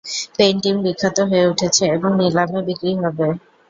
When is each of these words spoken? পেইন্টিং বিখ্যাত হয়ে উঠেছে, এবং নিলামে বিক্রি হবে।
পেইন্টিং 0.37 0.73
বিখ্যাত 0.85 1.17
হয়ে 1.29 1.49
উঠেছে, 1.51 1.83
এবং 1.95 2.09
নিলামে 2.19 2.59
বিক্রি 2.67 2.91
হবে। 3.01 3.27